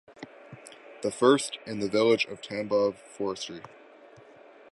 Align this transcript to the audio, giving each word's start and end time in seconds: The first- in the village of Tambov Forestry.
The 1.03 1.11
first- 1.11 1.59
in 1.67 1.77
the 1.79 1.87
village 1.87 2.25
of 2.25 2.41
Tambov 2.41 2.97
Forestry. 2.97 3.61